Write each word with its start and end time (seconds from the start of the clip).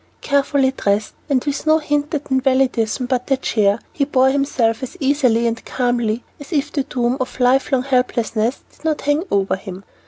Carefully 0.21 0.71
dressed, 0.71 1.13
and 1.29 1.43
with 1.45 1.67
no 1.67 1.77
hint 1.77 2.11
at 2.15 2.31
invalidism 2.31 3.05
but 3.05 3.27
the 3.27 3.37
chair, 3.37 3.79
he 3.93 4.03
bore 4.03 4.31
himself 4.31 4.81
as 4.81 4.97
easily 4.99 5.45
and 5.45 5.63
calmly 5.63 6.23
as 6.39 6.51
if 6.51 6.71
the 6.71 6.81
doom 6.81 7.17
of 7.19 7.39
lifelong 7.39 7.83
helplessness 7.83 8.61
did 8.75 8.83
not 8.83 9.01
hang 9.01 9.23
over 9.29 9.55
him. 9.55 9.83